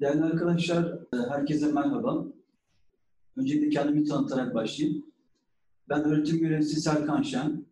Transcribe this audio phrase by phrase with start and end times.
[0.00, 0.98] Değerli arkadaşlar,
[1.28, 2.26] herkese merhaba.
[3.36, 5.06] Öncelikle kendimi tanıtarak başlayayım.
[5.88, 7.66] Ben öğretim görevlisi Serkan Şen.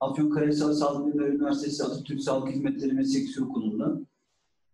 [0.00, 4.00] Afyonkarahisar Sağlık Bilimleri Üniversitesi Atatürk Sağlık Hizmetleri Meslek Yüksek Okulu'nda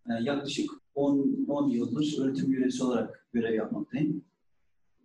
[0.07, 4.25] e, yaklaşık 10, 10 yıldır öğretim görevlisi olarak görev yapmaktayım.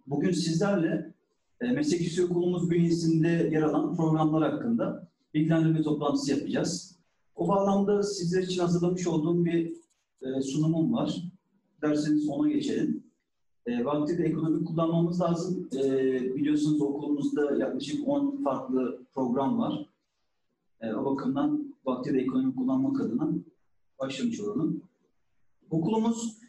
[0.07, 1.13] Bugün sizlerle
[1.61, 6.99] e, Meslek Yüksek Okulumuz bünyesinde yer alan programlar hakkında bilgilendirme toplantısı yapacağız.
[7.35, 9.73] O bağlamda sizler için hazırlamış olduğum bir
[10.21, 11.29] e, sunumum var.
[11.81, 13.03] Derseniz ona geçelim.
[13.65, 15.69] E, vakti de ekonomik kullanmamız lazım.
[15.75, 15.83] E,
[16.35, 19.89] biliyorsunuz okulumuzda yaklaşık 10 farklı program var.
[20.81, 23.29] E, o bakımdan vakti de ekonomik kullanmak adına
[23.99, 24.81] başlamış olalım.
[25.69, 26.39] Okulumuz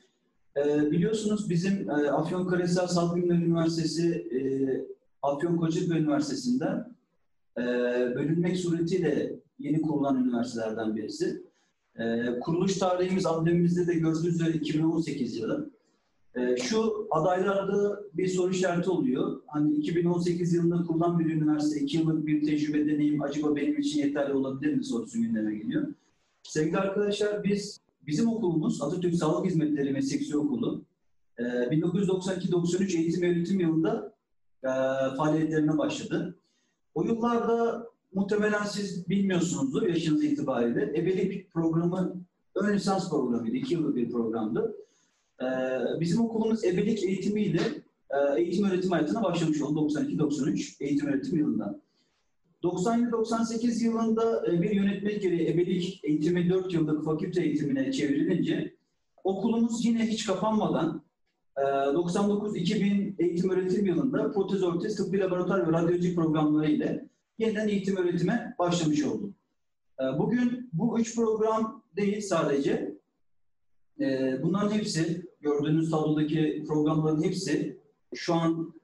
[0.57, 4.41] e, biliyorsunuz bizim e, Afyonkarahisar Sağlık Bilimleri Üniversitesi e,
[5.23, 6.85] Afyon Kocaeli Üniversitesi'nde
[7.59, 7.63] e,
[8.15, 11.50] bölünmek suretiyle yeni kurulan üniversitelerden birisi.
[12.01, 15.71] E, kuruluş tarihimiz adlemimizde de gördüğünüz üzere 2018 yılı.
[16.37, 19.41] E, şu adaylarda bir soru işareti oluyor.
[19.47, 24.33] Hani 2018 yılında kurulan bir üniversite, 2 yıllık bir tecrübe deneyim acaba benim için yeterli
[24.33, 25.87] olabilir mi sorusu gündeme geliyor.
[26.43, 30.83] Sevgili arkadaşlar biz bizim okulumuz Atatürk Sağlık Hizmetleri Meslek Okulu
[31.39, 34.15] e, 1992-93 eğitim öğretim yılında
[34.65, 34.71] e,
[35.17, 36.37] faaliyetlerine başladı.
[36.95, 40.83] O yıllarda muhtemelen siz bilmiyorsunuzdur yaşınız itibariyle.
[40.83, 42.17] Ebelik programı
[42.55, 43.57] ön lisans programıydı.
[43.57, 44.77] iki yıllık bir programdı.
[45.43, 45.47] Ee,
[46.01, 47.61] bizim okulumuz ebelik eğitimiyle
[48.11, 51.81] e, eğitim öğretim hayatına başlamış oldu 92-93 eğitim öğretim yılında.
[52.63, 58.75] 97-98 yılında e, bir yönetmek gereği ebelik eğitimi 4 yıllık fakülte eğitimine çevrilince
[59.25, 61.03] okulumuz yine hiç kapanmadan
[61.57, 67.09] 99-2000 e, eğitim öğretim yılında protez ortez tıbbi laboratuvar ve radyoloji programları ile
[67.41, 69.33] yeniden eğitim öğretime başlamış oldu.
[70.19, 72.95] Bugün bu üç program değil sadece.
[74.43, 77.81] Bunların hepsi gördüğünüz tablodaki programların hepsi
[78.15, 78.75] şu an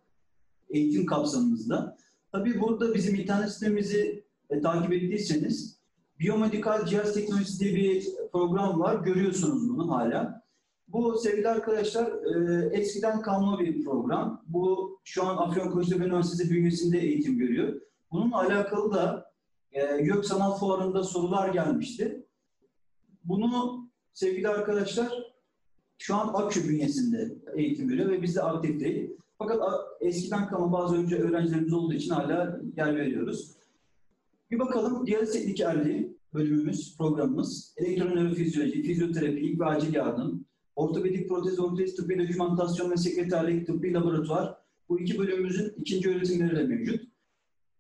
[0.70, 1.96] eğitim kapsamımızda.
[2.32, 5.78] Tabii burada bizim internet sitemizi e, takip ettiyseniz
[6.18, 9.04] biyomedikal cihaz teknolojisi diye bir program var.
[9.04, 10.42] Görüyorsunuz bunu hala.
[10.88, 14.44] Bu sevgili arkadaşlar e, eskiden kalma bir program.
[14.48, 17.80] Bu şu an Afyonkarahisar Üniversitesi bünyesinde eğitim görüyor.
[18.16, 19.32] Bununla alakalı da
[19.72, 22.26] e, YÖK Sanat Fuarı'nda sorular gelmişti.
[23.24, 23.82] Bunu
[24.12, 25.12] sevgili arkadaşlar
[25.98, 29.16] şu an Akü bünyesinde eğitim veriyor ve biz de aktif değil.
[29.38, 29.60] Fakat
[30.00, 33.56] eskiden kalan bazı önce öğrencilerimiz olduğu için hala yer veriyoruz.
[34.50, 40.46] Bir bakalım diyaliz teknikerliği bölümümüz, programımız, elektronörofizyoloji, fizyoterapi, ve acil yardım,
[40.76, 44.54] ortopedik protez, ortez, tıbbi dokümantasyon ve sekreterlik, tıbbi laboratuvar.
[44.88, 47.15] Bu iki bölümümüzün ikinci öğretimleri de mevcut.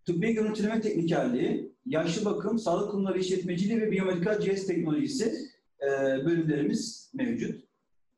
[0.06, 5.34] Tıbbi görüntüleme teknikerliği, yaşlı bakım, sağlık kurumları işletmeciliği ve biyomedikal cihaz teknolojisi
[6.24, 7.64] bölümlerimiz mevcut.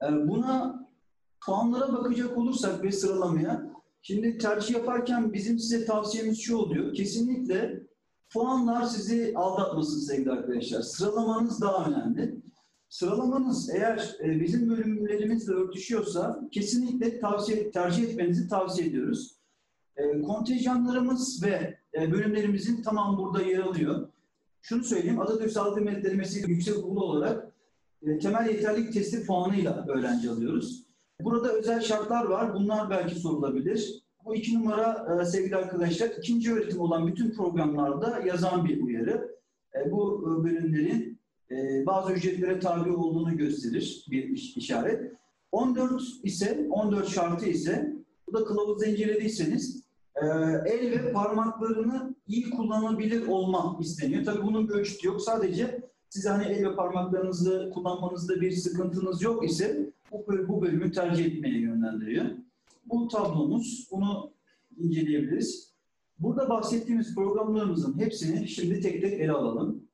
[0.03, 0.89] Ee, buna
[1.47, 3.71] puanlara bakacak olursak ve sıralamaya,
[4.03, 6.95] şimdi tercih yaparken bizim size tavsiyemiz şu oluyor.
[6.95, 7.83] Kesinlikle
[8.33, 10.83] puanlar sizi aldatmasın sevgili arkadaşlar.
[10.83, 12.35] Sıralamanız daha önemli.
[12.89, 19.38] Sıralamanız eğer e, bizim bölümlerimizle örtüşüyorsa kesinlikle tavsiye tercih etmenizi tavsiye ediyoruz.
[19.99, 24.09] E, kontenjanlarımız ve e, bölümlerimizin tamam burada yer alıyor.
[24.63, 27.53] Şunu söyleyeyim, Atatürk Sağlık Hizmetleri Meslek Yüksek Okulu olarak
[28.03, 30.85] e, temel yeterlilik testi puanıyla öğrenci alıyoruz.
[31.21, 32.55] Burada özel şartlar var.
[32.55, 34.03] Bunlar belki sorulabilir.
[34.25, 39.37] Bu iki numara e, sevgili arkadaşlar ikinci öğretim olan bütün programlarda yazan bir uyarı.
[39.75, 41.19] E, bu bölümlerin
[41.87, 45.13] bazı ücretlere tabi olduğunu gösterir bir işaret.
[45.53, 49.88] 14 ise 14 şartı ise bu da kılavuzda incelediyseniz
[50.67, 54.25] el ve parmaklarını iyi kullanabilir olma isteniyor.
[54.25, 55.23] Tabii bunun bir ölçütü yok.
[55.23, 61.25] Sadece siz hani el ve parmaklarınızı kullanmanızda bir sıkıntınız yok ise bu, bu bölümü tercih
[61.27, 62.25] etmeye yönlendiriyor.
[62.87, 64.33] Bu tablomuz, bunu
[64.77, 65.75] inceleyebiliriz.
[66.19, 69.89] Burada bahsettiğimiz programlarımızın hepsini şimdi tek tek ele alalım.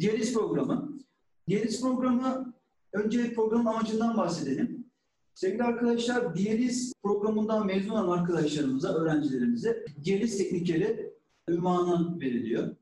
[0.00, 0.98] Diyaliz programı.
[1.48, 2.54] Diyaliz programı,
[2.92, 4.75] önce programın amacından bahsedelim.
[5.36, 11.12] Sevgili arkadaşlar, diyaliz programından mezun olan arkadaşlarımıza, öğrencilerimize diyaliz teknikeri
[11.48, 12.76] ünvanı veriliyor.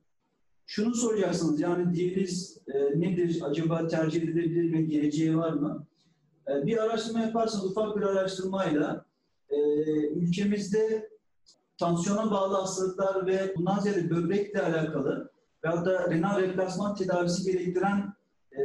[0.66, 3.42] Şunu soracaksınız yani diyaliz e, nedir?
[3.42, 4.88] Acaba tercih edilebilir mi?
[4.88, 5.86] Geleceği var mı?
[6.48, 9.04] E, bir araştırma yaparsanız ufak bir araştırmayla
[9.50, 9.58] e,
[10.08, 11.10] ülkemizde
[11.78, 15.30] tansiyona bağlı hastalıklar ve bundan ziyade böbrekle alakalı
[15.64, 18.14] veya da renal replasman tedavisi gerektiren
[18.52, 18.62] e,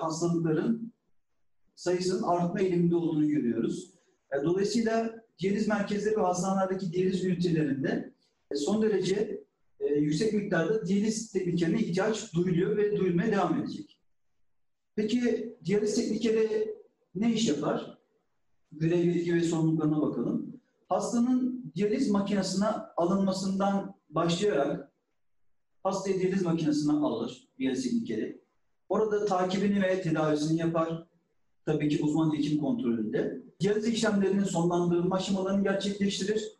[0.00, 0.87] hastalıkların
[1.78, 3.90] sayısının artma eğiliminde olduğunu görüyoruz.
[4.32, 8.12] E, dolayısıyla diyaliz merkezleri ve hastanelerdeki diyaliz ünitelerinde
[8.50, 9.44] e, son derece
[9.80, 13.98] e, yüksek miktarda diyaliz teknikerine ihtiyaç duyuluyor ve duyulmaya devam edecek.
[14.96, 16.74] Peki diyaliz teknikeri
[17.14, 17.98] ne iş yapar?
[18.72, 20.60] Görev yetki ve sorumluluklarına bakalım.
[20.88, 24.92] Hastanın diyaliz makinesine alınmasından başlayarak
[25.82, 28.40] hastayı diyaliz makinesine alır diyaliz teknikeri.
[28.88, 31.08] Orada takibini ve tedavisini yapar.
[31.68, 33.42] Tabii ki uzman hekim kontrolünde.
[33.60, 36.52] Diyaliz işlemlerinin sonlandırılma aşamalarını gerçekleştirir.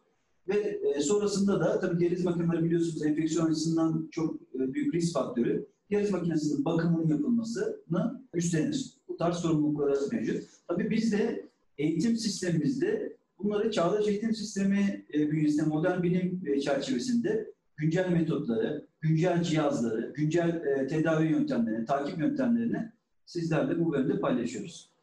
[0.49, 5.67] Ve e, sonrasında da tabii diyaliz makineleri biliyorsunuz enfeksiyon açısından çok e, büyük risk faktörü.
[5.91, 8.95] Diyaliz makinesinin bakımının yapılmasını üstlenir.
[9.09, 10.43] Bu tarz sorumlulukları mevcut.
[10.69, 17.53] Tabii biz de eğitim sistemimizde bunları çağdaş eğitim sistemi e, bünyesinde modern bilim e, çerçevesinde
[17.77, 22.93] güncel metotları, güncel cihazları, güncel tedavi yöntemlerini, takip yöntemlerini
[23.27, 24.98] sizlerle bu bölümde paylaşıyoruz.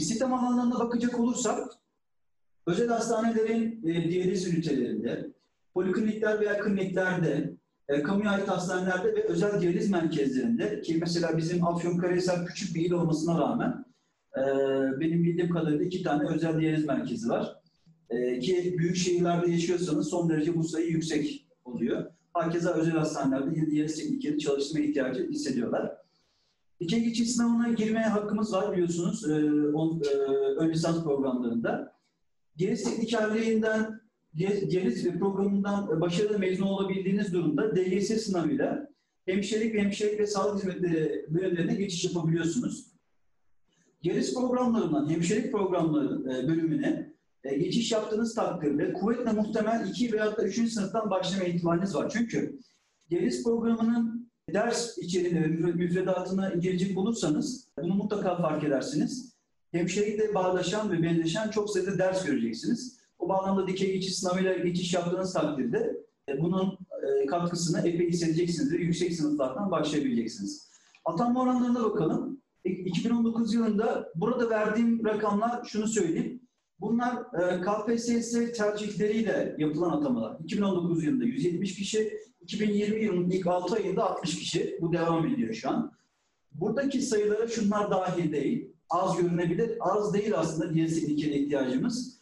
[0.00, 1.68] İstihdam alanlarına bakacak olursak,
[2.66, 5.30] özel hastanelerin e, diyaliz ünitelerinde,
[5.74, 7.54] poliklinikler veya kliniklerde,
[7.88, 12.92] e, kamuya ait hastanelerde ve özel diyaliz merkezlerinde ki mesela bizim Afyonkarahisar küçük bir il
[12.92, 13.84] olmasına rağmen
[14.36, 14.42] e,
[15.00, 17.56] benim bildiğim kadarıyla iki tane özel diyaliz merkezi var.
[18.10, 22.06] E, ki büyük şehirlerde yaşıyorsanız son derece bu sayı yüksek oluyor.
[22.34, 25.99] Herkese özel hastanelerde diyaliz teknikleri çalıştırma ihtiyacı hissediyorlar.
[26.80, 29.34] İki geçiş sınavına girmeye hakkımız var biliyorsunuz e,
[29.72, 30.08] on, e,
[30.56, 31.92] ön lisans programlarında.
[32.58, 34.00] Diyaliz teknikerliğinden,
[34.70, 38.88] diyaliz programından başarılı mezun olabildiğiniz durumda DGS sınavıyla
[39.26, 42.86] hemşirelik ve hemşirelik ve sağlık hizmetleri bölümlerine geçiş yapabiliyorsunuz.
[44.02, 47.12] Diyaliz programlarından hemşirelik programları e, bölümüne
[47.44, 50.72] e, geçiş yaptığınız takdirde kuvvetle muhtemel 2 veya da 3.
[50.72, 52.10] sınıftan başlama ihtimaliniz var.
[52.12, 52.58] Çünkü
[53.10, 54.19] diyaliz programının
[54.54, 59.34] ders içeriğini ve müfredatını inceleyecek olursanız bunu mutlaka fark edersiniz.
[59.72, 63.00] Hemşirelikle bağdaşan ve benzeşen çok sayıda ders göreceksiniz.
[63.18, 65.96] O bağlamda dikey geçiş sınavıyla geçiş yaptığınız takdirde
[66.28, 66.78] e, bunun
[67.22, 70.70] e, katkısını epey hissedeceksiniz ve yüksek sınıflardan başlayabileceksiniz.
[71.04, 72.40] Atanma oranlarına bakalım.
[72.64, 76.40] 2019 yılında burada verdiğim rakamlar şunu söyleyeyim.
[76.80, 80.36] Bunlar e, KPSS tercihleriyle yapılan atamalar.
[80.44, 82.12] 2019 yılında 170 kişi,
[82.54, 84.78] 2020 yılının ilk 6 ayında 60 kişi.
[84.80, 85.92] Bu devam ediyor şu an.
[86.52, 88.72] Buradaki sayılara şunlar dahil değil.
[88.90, 89.72] Az görünebilir.
[89.80, 92.20] Az değil aslında diğer teknikere ihtiyacımız.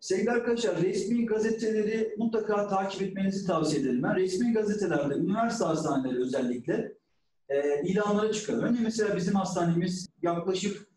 [0.00, 4.02] Sevgili arkadaşlar resmi gazeteleri mutlaka takip etmenizi tavsiye ederim.
[4.02, 6.92] Ben resmi gazetelerde, üniversite hastaneleri özellikle
[7.48, 8.62] e, ilanlara çıkıyor.
[8.62, 10.88] Örneğin mesela bizim hastanemiz yaklaşık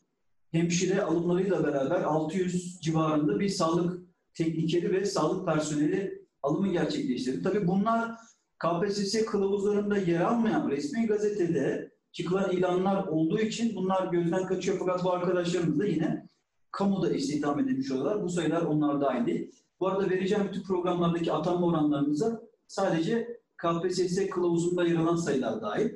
[0.51, 4.01] hemşire alımlarıyla beraber 600 civarında bir sağlık
[4.33, 7.44] teknikeri ve sağlık personeli alımı gerçekleştirdi.
[7.44, 8.12] Tabii bunlar
[8.61, 14.79] KPSS kılavuzlarında yer almayan resmi gazetede çıkılan ilanlar olduğu için bunlar gözden kaçıyor.
[14.79, 16.27] Fakat bu arkadaşlarımız da yine
[16.71, 18.23] kamuda istihdam edilmiş oluyorlar.
[18.23, 19.51] Bu sayılar onlar dahil değil.
[19.79, 25.89] Bu arada vereceğim bütün programlardaki atanma oranlarınıza sadece KPSS kılavuzunda yer alan sayılar dahil.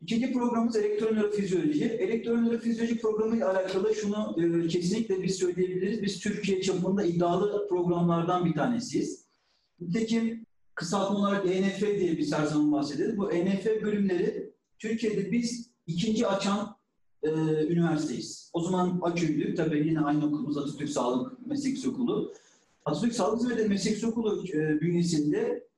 [0.00, 1.84] İkinci programımız elektronörofizyoloji.
[1.84, 6.02] Elektronörofizyoloji programı ile alakalı şunu e, kesinlikle biz söyleyebiliriz.
[6.02, 9.26] Biz Türkiye çapında iddialı programlardan bir tanesiyiz.
[9.80, 13.16] Nitekim kısaltma olarak ENF diye biz her zaman bahsederiz.
[13.16, 16.76] Bu ENF bölümleri Türkiye'de biz ikinci açan
[17.22, 17.30] e,
[17.66, 18.50] üniversiteyiz.
[18.52, 19.56] O zaman Akü'ydük.
[19.56, 22.34] Tabii yine aynı okulumuz Atatürk Sağlık Meslek Okulu.
[22.84, 25.68] Atatürk Sağlık Hizmetleri Meslek Okulu e, bünyesinde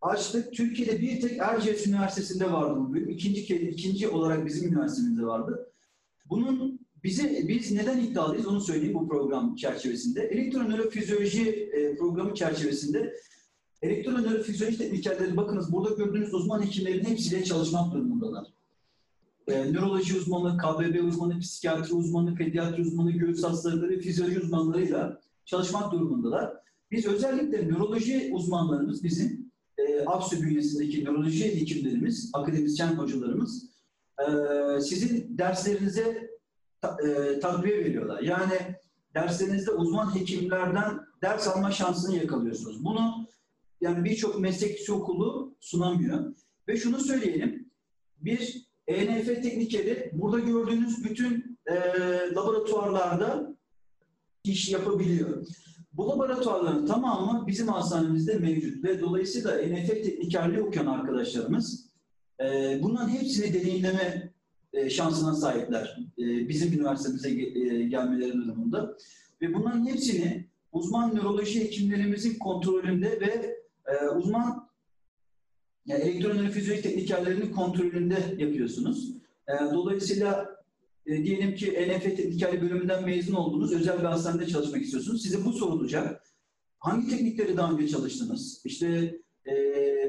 [0.00, 0.52] açtık.
[0.52, 3.08] Türkiye'de bir tek Erciyes Üniversitesi'nde vardı bu bölüm.
[3.08, 5.72] İkinci, ikinci olarak bizim üniversitemizde vardı.
[6.30, 10.20] Bunun bize biz neden iddialıyız onu söyleyeyim bu program çerçevesinde.
[10.20, 13.14] Elektronörofizyoloji e, programı çerçevesinde
[13.82, 18.46] elektronörofizyoloji teknikerleri bakınız burada gördüğünüz uzman hekimlerin hepsiyle çalışmak durumundalar.
[19.46, 26.52] E, nöroloji uzmanı, KBB uzmanı, psikiyatri uzmanı, pediatri uzmanı, göğüs hastalıkları, fizyoloji uzmanlarıyla çalışmak durumundalar.
[26.90, 33.70] Biz özellikle nöroloji uzmanlarımız bizim e, APSÜ bünyesindeki nöroloji hekimlerimiz, akademisyen hocalarımız
[34.18, 36.30] e, sizin derslerinize
[36.80, 38.22] ta, e, takviye veriyorlar.
[38.22, 38.54] Yani
[39.14, 42.84] derslerinizde uzman hekimlerden ders alma şansını yakalıyorsunuz.
[42.84, 43.26] Bunu
[43.80, 46.34] yani birçok meslek okulu sunamıyor.
[46.68, 47.70] Ve şunu söyleyelim,
[48.20, 51.74] bir ENF teknikeri burada gördüğünüz bütün e,
[52.34, 53.56] laboratuvarlarda
[54.44, 55.46] iş yapabiliyor.
[55.92, 61.90] Bu laboratuvarların tamamı bizim hastanemizde mevcut ve dolayısıyla ENF teknikerliği okuyan arkadaşlarımız
[62.40, 64.32] e, bunların hepsini deneyimleme
[64.72, 65.96] e, şansına sahipler.
[66.18, 68.96] E, bizim üniversitemize e, gelmeleri durumunda.
[69.42, 73.59] Ve bunların hepsini uzman nöroloji hekimlerimizin kontrolünde ve
[73.90, 74.70] e, uzman
[75.86, 79.10] yani elektronörofizyoloji teknikerlerinin kontrolünde yapıyorsunuz.
[79.48, 80.60] E, dolayısıyla
[81.06, 85.22] e, diyelim ki ENF teknikerli bölümünden mezun oldunuz, özel bir hastanede çalışmak istiyorsunuz.
[85.22, 86.22] Size bu sorulacak.
[86.78, 88.62] Hangi teknikleri daha önce çalıştınız?
[88.64, 89.54] İşte e,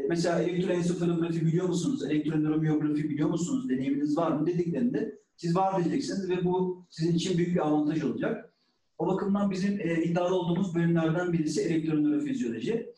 [0.10, 2.04] mesela elektroensefalografi biliyor musunuz?
[2.04, 3.70] Elektronöromiyografi biliyor musunuz?
[3.70, 4.48] Deneyiminiz var mı?
[4.48, 8.54] Dediklerinde siz var diyeceksiniz ve bu sizin için büyük bir avantaj olacak.
[8.98, 12.94] O bakımdan bizim e, iddialı olduğumuz bölümlerden birisi elektronörofizyoloji.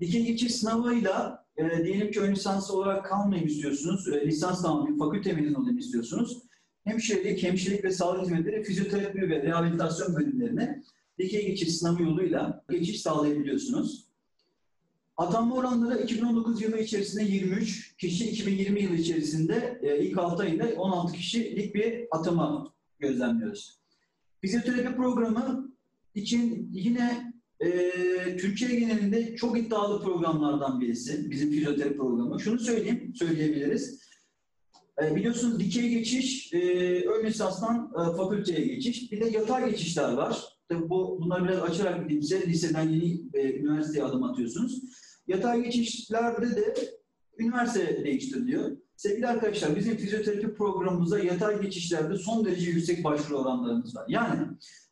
[0.00, 5.32] Dikey geçiş sınavıyla e, diyelim ki ön lisans olarak kalmayayım istiyorsunuz, e, lisans tamamlayayım, fakülte
[5.32, 6.42] mezun olayım istiyorsunuz.
[6.84, 10.82] Hemşirelik, hemşirelik ve sağlık hizmetleri, fizyoterapi ve rehabilitasyon bölümlerine
[11.18, 14.06] dikey geçiş sınavı yoluyla geçiş sağlayabiliyorsunuz.
[15.16, 21.12] Atanma oranları 2019 yılı içerisinde 23 kişi, 2020 yılı içerisinde e, ilk 6 ayında 16
[21.12, 23.78] kişilik bir atama gözlemliyoruz.
[24.40, 25.72] Fizyoterapi programı
[26.14, 32.40] için yine e, Türkiye genelinde çok iddialı programlardan birisi bizim fizyoterapi programı.
[32.40, 34.00] Şunu söyleyeyim, söyleyebiliriz.
[35.02, 36.58] E, biliyorsunuz dikey geçiş, e,
[37.04, 40.44] ön lisanstan e, fakülteye geçiş, bir de yatay geçişler var.
[40.68, 42.46] Tabii bu, bunları biraz açarak gideyim size.
[42.46, 44.82] Liseden yeni e, üniversiteye adım atıyorsunuz.
[45.26, 46.74] Yatay geçişlerde de
[47.38, 48.76] üniversite değiştiriliyor.
[48.96, 54.04] Sevgili arkadaşlar bizim fizyoterapi programımıza yatay geçişlerde son derece yüksek başvuru oranlarımız var.
[54.08, 54.46] Yani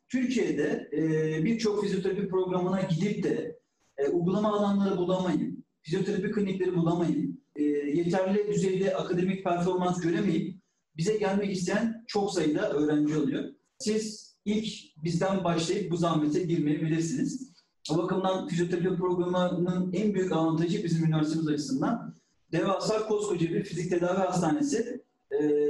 [0.09, 3.59] Türkiye'de e, birçok fizyoterapi programına gidip de
[3.99, 10.57] e, uygulama alanları bulamayın, fizyoterapi klinikleri bulamayın, e, yeterli düzeyde akademik performans göremeyip
[10.97, 13.45] bize gelmek isteyen çok sayıda öğrenci oluyor.
[13.79, 14.67] Siz ilk
[15.05, 17.55] bizden başlayıp bu zahmete girmeyebilirsiniz.
[17.91, 22.15] O bakımdan fizyoterapi programının en büyük avantajı bizim üniversitemiz açısından
[22.53, 25.05] devasa koskoca bir fizik tedavi hastanesi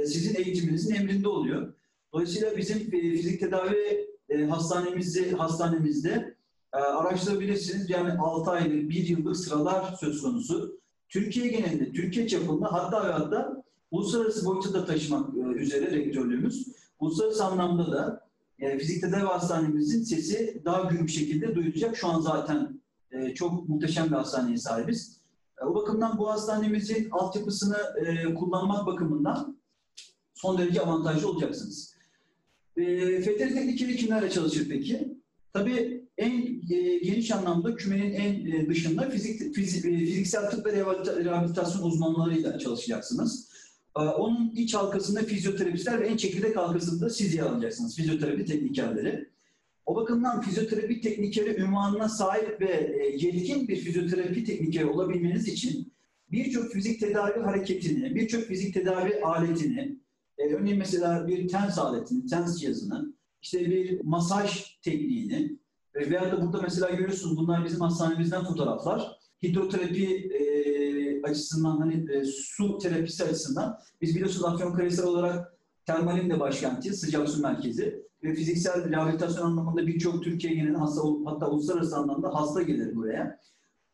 [0.05, 1.73] sizin eğitiminizin emrinde oluyor.
[2.13, 6.35] Dolayısıyla bizim fizik tedavi e, hastanemizi hastanemizde
[6.73, 7.89] e, araştırabilirsiniz.
[7.89, 10.79] Yani 6 aylık, 1 yıllık sıralar söz konusu.
[11.09, 16.67] Türkiye genelinde, Türkiye çapında hatta ve hatta uluslararası boyuta da taşımak e, üzere rektörlüğümüz.
[16.99, 18.27] Uluslararası anlamda da
[18.59, 21.97] e, fizik tedavi hastanemizin sesi daha gür bir şekilde duyulacak.
[21.97, 25.21] Şu an zaten e, çok muhteşem bir hastaneye sahibiz.
[25.61, 29.57] E, o bakımdan bu hastanemizin altyapısını e, kullanmak bakımından
[30.33, 31.94] son derece avantajlı olacaksınız.
[32.77, 35.07] E, FTR teknikeri kimlerle çalışır peki?
[35.53, 36.31] Tabii en
[36.71, 40.71] e, geniş anlamda kümenin en e, dışında fizik, fizik, e, fiziksel tıp ve
[41.25, 43.49] rehabilitasyon uzmanlarıyla çalışacaksınız.
[43.97, 47.95] E, onun iç halkasında fizyoterapistler ve en çekirdek halkasında siz yer alacaksınız.
[47.95, 49.29] Fizyoterapi teknikerleri.
[49.85, 55.93] O bakımdan fizyoterapi teknikeri ünvanına sahip ve e, yetkin bir fizyoterapi teknikeri olabilmeniz için
[56.31, 59.99] birçok fizik tedavi hareketini, birçok fizik tedavi aletini,
[60.37, 65.59] e, örneğin mesela bir tens aletini, tens cihazını, işte bir masaj tekniğini
[65.95, 69.19] e, veya da burada mesela görüyorsunuz bunlar bizim hastanemizden fotoğraflar.
[69.43, 76.93] Hidroterapi e, açısından hani e, su terapisi açısından biz biliyorsunuz Afyonkarahisar olarak termalin de başkenti,
[76.93, 82.61] sıcak su merkezi ve fiziksel rehabilitasyon anlamında birçok Türkiye genelinde hasta hatta uluslararası anlamda hasta
[82.61, 83.39] gelir buraya.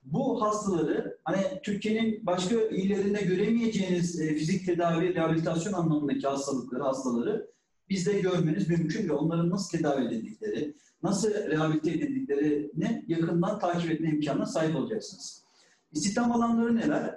[0.03, 7.51] Bu hastaları hani Türkiye'nin başka illerinde göremeyeceğiniz e, fizik tedavi, rehabilitasyon anlamındaki hastalıkları, hastaları
[7.89, 14.45] bizde görmeniz mümkün ve onların nasıl tedavi edildikleri, nasıl rehabilite edildiklerini yakından takip etme imkanına
[14.45, 15.43] sahip olacaksınız.
[15.91, 17.15] İstihdam alanları neler?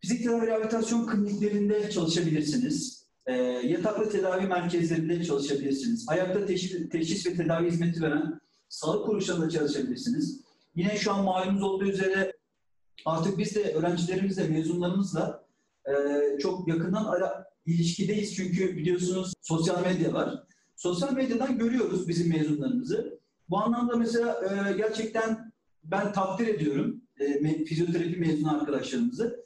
[0.00, 3.04] Fizik tedavi rehabilitasyon kliniklerinde çalışabilirsiniz.
[3.26, 6.06] E, yataklı tedavi merkezlerinde çalışabilirsiniz.
[6.08, 10.43] Ayakta teşhis, teşhis ve tedavi hizmeti veren sağlık kuruluşlarında çalışabilirsiniz.
[10.74, 12.32] Yine şu an malumunuz olduğu üzere
[13.04, 15.46] artık biz de öğrencilerimizle, mezunlarımızla
[15.88, 15.92] e,
[16.38, 18.36] çok yakından ara, ilişkideyiz.
[18.36, 20.42] Çünkü biliyorsunuz sosyal medya var.
[20.76, 23.20] Sosyal medyadan görüyoruz bizim mezunlarımızı.
[23.48, 25.52] Bu anlamda mesela e, gerçekten
[25.84, 29.44] ben takdir ediyorum e, fizyoterapi mezunu arkadaşlarımızı.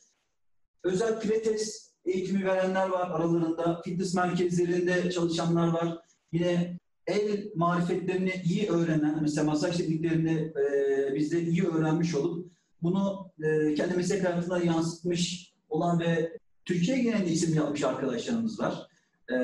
[0.84, 3.82] Özel pilates eğitimi verenler var aralarında.
[3.84, 5.98] Fitness merkezlerinde çalışanlar var.
[6.32, 13.74] Yine el marifetlerini iyi öğrenen, mesela masaj tekniklerini e, bizde iyi öğrenmiş olup bunu e,
[13.74, 18.86] kendi meslek hayatına yansıtmış olan ve Türkiye genelinde isim yapmış arkadaşlarımız var.
[19.30, 19.34] E,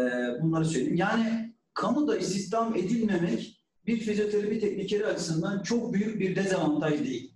[0.42, 0.96] bunları söyleyeyim.
[0.96, 7.34] Yani kamuda istihdam edilmemek bir fizyoterapi teknikeri açısından çok büyük bir dezavantaj değil.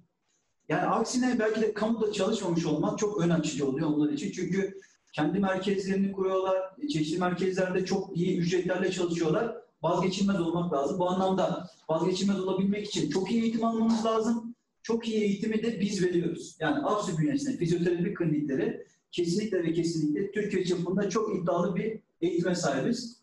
[0.68, 4.32] Yani aksine belki de kamuda çalışmamış olmak çok ön açıcı oluyor onlar için.
[4.32, 4.80] Çünkü
[5.12, 6.56] kendi merkezlerini kuruyorlar,
[6.92, 9.67] çeşitli merkezlerde çok iyi ücretlerle çalışıyorlar.
[9.82, 10.98] Vazgeçilmez olmak lazım.
[10.98, 14.54] Bu anlamda vazgeçilmez olabilmek için çok iyi eğitim almamız lazım.
[14.82, 16.56] Çok iyi eğitimi de biz veriyoruz.
[16.60, 23.18] Yani AFSÜ bünyesinde fizyoterapi klinikleri kesinlikle ve kesinlikle Türkiye çapında çok iddialı bir eğitime sahibiz.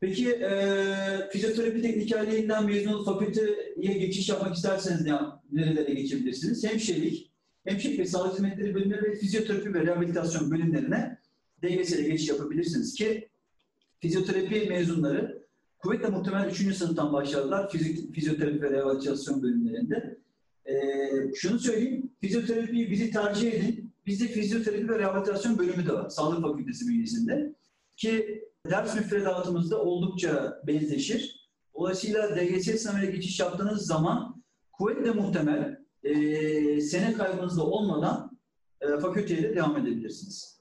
[0.00, 0.58] Peki e,
[1.32, 6.64] fizyoterapi teknikerliğinden mezun olup fakülteye geçiş yapmak isterseniz ya, nerelere geçebilirsiniz?
[6.64, 7.30] Hemşirelik,
[7.64, 11.18] hemşirelik ve sağlık hizmetleri bölümleri ve fizyoterapi ve rehabilitasyon bölümlerine
[11.62, 13.28] DGS'ye geçiş yapabilirsiniz ki
[14.00, 15.35] fizyoterapi mezunları
[15.86, 16.76] kuvvetle muhtemelen 3.
[16.76, 20.18] sınıftan başladılar fizik, fizyoterapi ve rehabilitasyon bölümlerinde.
[20.64, 20.74] E,
[21.34, 23.92] şunu söyleyeyim, fizyoterapiyi bizi tercih edin.
[24.06, 26.08] Bizde fizyoterapi ve rehabilitasyon bölümü de var.
[26.08, 27.54] Sağlık Fakültesi bünyesinde.
[27.96, 31.50] Ki ders müfredatımızda oldukça benzeşir.
[31.74, 38.38] Dolayısıyla DGS sınavına geçiş yaptığınız zaman kuvvetle muhtemel e, sene kaybınızda olmadan
[38.80, 40.60] e, fakülteye de devam edebilirsiniz.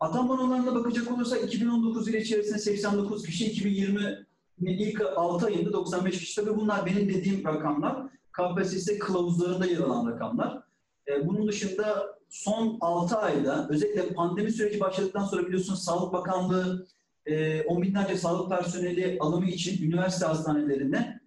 [0.00, 4.29] Atanma oranlarına bakacak olursak 2019 yılı içerisinde 89 kişi, 2020
[4.60, 6.36] ilk 6 ayında 95 kişi.
[6.36, 8.06] Tabii bunlar benim dediğim rakamlar.
[8.32, 10.62] KPSS kılavuzlarında yer alan rakamlar.
[11.08, 16.86] E, bunun dışında son 6 ayda özellikle pandemi süreci başladıktan sonra biliyorsunuz Sağlık Bakanlığı
[17.26, 21.20] e, on binlerce sağlık personeli alımı için üniversite hastanelerine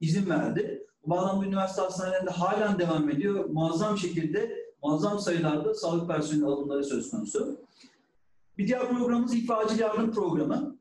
[0.00, 0.86] izin verdi.
[1.06, 3.44] Bu bağlamda üniversite hastanelerinde halen devam ediyor.
[3.44, 7.60] Muazzam şekilde, muazzam sayılarda sağlık personeli alımları söz konusu.
[8.58, 10.73] Bir diğer programımız ilk acil yardım programı.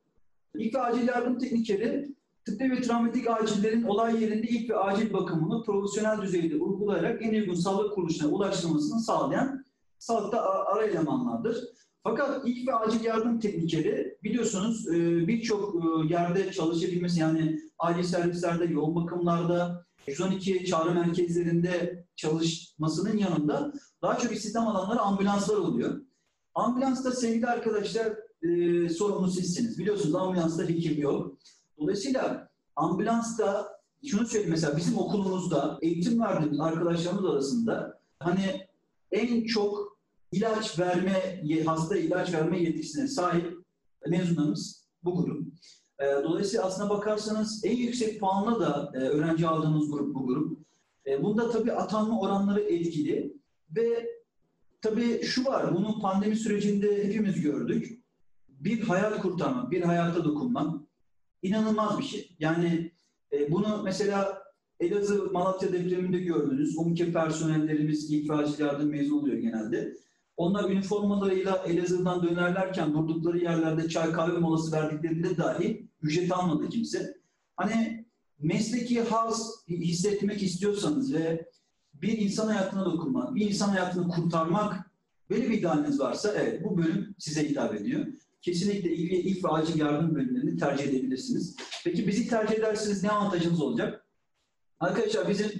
[0.55, 6.21] İlk acil yardım teknikleri tıbbi ve travmatik acillerin olay yerinde ilk ve acil bakımını profesyonel
[6.21, 9.65] düzeyde uygulayarak en uygun sağlık kuruluşuna ulaştırmasını sağlayan
[9.99, 11.57] sağlıkta ara elemanlardır.
[12.03, 18.65] Fakat ilk ve acil yardım teknikleri biliyorsunuz e, birçok e, yerde çalışabilmesi yani acil servislerde,
[18.65, 26.01] yoğun bakımlarda, 112 çağrı merkezlerinde çalışmasının yanında daha çok istihdam alanları ambulanslar oluyor.
[26.55, 29.79] Ambulansta sevgili arkadaşlar e, sorumlu sizsiniz.
[29.79, 31.37] Biliyorsunuz ambulansta hekim yok.
[31.79, 38.67] Dolayısıyla ambulansta şunu söyleyeyim mesela bizim okulumuzda eğitim verdiğimiz arkadaşlarımız arasında hani
[39.11, 39.97] en çok
[40.31, 43.57] ilaç verme, hasta ilaç verme yetkisine sahip
[44.07, 45.47] mezunlarımız bu grup.
[45.99, 50.57] E, dolayısıyla aslına bakarsanız en yüksek puanla da e, öğrenci aldığımız grup bu grup.
[51.07, 53.33] E, bunda tabii atanma oranları etkili
[53.75, 54.09] ve
[54.81, 58.02] tabii şu var, bunu pandemi sürecinde hepimiz gördük.
[58.63, 60.81] Bir hayat kurtarmak, bir hayata dokunmak
[61.41, 62.35] inanılmaz bir şey.
[62.39, 62.91] Yani
[63.49, 64.43] bunu mesela
[64.79, 66.77] Elazığ, Malatya depreminde gördünüz.
[66.77, 69.93] UMKE personellerimiz acil yardım mezun oluyor genelde.
[70.37, 77.17] Onlar üniformalarıyla Elazığ'dan dönerlerken durdukları yerlerde çay kahve molası verdiklerinde dahi ücret almadı kimse.
[77.55, 78.05] Hani
[78.39, 81.49] mesleki haz hissetmek istiyorsanız ve
[81.93, 84.91] bir insan hayatına dokunmak, bir insan hayatını kurtarmak
[85.29, 88.05] böyle bir idealiniz varsa evet bu bölüm size hitap ediyor.
[88.43, 91.55] Kesinlikle ve, ilk ve acil yardım bölümlerini tercih edebilirsiniz.
[91.83, 94.07] Peki bizi tercih ederseniz ne avantajınız olacak?
[94.79, 95.51] Arkadaşlar bizim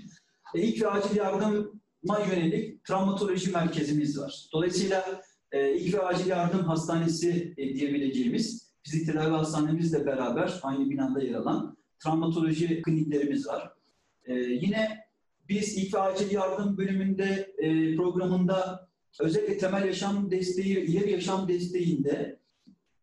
[0.56, 4.48] ilk ve acil yardım ma yönelik travmatoloji merkezimiz var.
[4.54, 11.22] Dolayısıyla e, ilk ve acil yardım hastanesi e, diyebileceğimiz fizik tedavi hastanemizle beraber aynı binada
[11.22, 13.74] yer alan travmatoloji kliniklerimiz var.
[14.26, 15.00] E, yine
[15.50, 21.48] biz ilk ve acil yardım bölümünde e, programında özellikle temel yaşam desteği ve ileri yaşam
[21.48, 22.42] desteğinde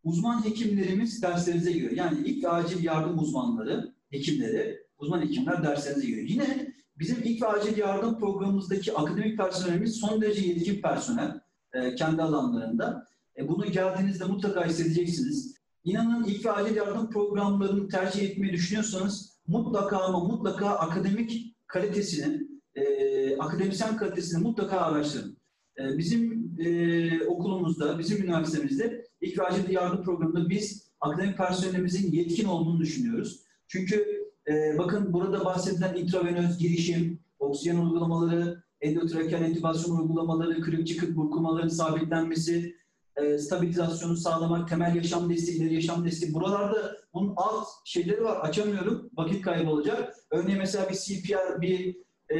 [0.03, 1.91] uzman hekimlerimiz derslerinize giriyor.
[1.91, 6.27] Yani ilk acil yardım uzmanları, hekimleri, uzman hekimler derslerinize giriyor.
[6.27, 11.39] Yine Bizim ilk ve acil yardım programımızdaki akademik personelimiz son derece yetkin personel
[11.73, 13.07] e, kendi alanlarında.
[13.37, 15.55] E, bunu geldiğinizde mutlaka hissedeceksiniz.
[15.83, 23.37] İnanın ilk ve acil yardım programlarını tercih etmeyi düşünüyorsanız mutlaka ama mutlaka akademik kalitesini, e,
[23.37, 25.37] akademisyen kalitesini mutlaka araştırın.
[25.79, 29.05] E, bizim e, okulumuzda, bizim üniversitemizde
[29.47, 33.41] acil yardım programında biz akademik personelimizin yetkin olduğunu düşünüyoruz.
[33.67, 34.05] Çünkü
[34.47, 42.75] e, bakın burada bahsedilen intravenöz girişim, oksijen uygulamaları, endotrakeal entübasyon uygulamaları, kırık çıkık burkumaların sabitlenmesi,
[43.15, 46.33] e, stabilizasyonu sağlamak, temel yaşam desteği, ileri yaşam desteği.
[46.33, 48.37] Buralarda bunun alt şeyleri var.
[48.41, 49.09] Açamıyorum.
[49.17, 50.15] Vakit kaybı olacak.
[50.31, 51.97] Örneğin mesela bir CPR, bir
[52.29, 52.37] e,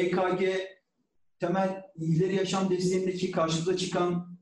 [0.00, 0.42] EKG,
[1.40, 4.36] temel ileri yaşam desteğindeki karşımıza çıkan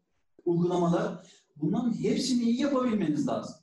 [0.45, 1.27] uygulamalar.
[1.57, 3.55] Bunların hepsini iyi yapabilmeniz lazım.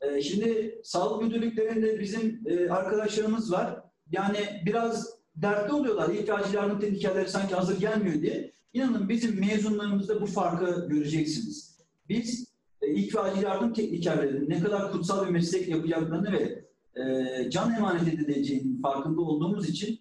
[0.00, 3.82] Ee, şimdi sağlık müdürlüklerinde bizim e, arkadaşlarımız var.
[4.10, 6.08] Yani biraz dertli oluyorlar.
[6.08, 8.52] Acil yardım tehlikeleri sanki hazır gelmiyor diye.
[8.72, 11.78] İnanın bizim mezunlarımızda bu farkı göreceksiniz.
[12.08, 12.46] Biz
[12.82, 16.64] e, ilk ve acil yardım teknikerlerinin ne kadar kutsal bir meslek yapacaklarını ve
[17.00, 20.00] e, can emanet edileceğinin farkında olduğumuz için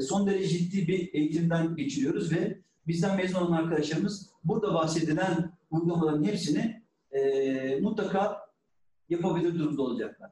[0.00, 6.82] son derece ciddi bir eğitimden geçiriyoruz ve bizden mezun olan arkadaşlarımız burada bahsedilen uygulamaların hepsini
[7.80, 8.38] mutlaka
[9.08, 10.30] yapabilir durumda olacaklar.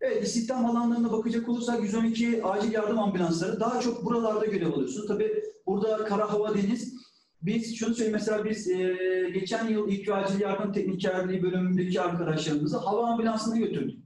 [0.00, 5.08] Evet, istihdam alanlarına bakacak olursak 112 acil yardım ambulansları daha çok buralarda görev alıyorsunuz.
[5.08, 6.96] Tabii burada kara hava deniz.
[7.42, 8.96] Biz şunu söyleyeyim mesela biz e,
[9.34, 14.04] geçen yıl ilk acil yardım teknikerliği bölümündeki arkadaşlarımızı hava ambulansına götürdük.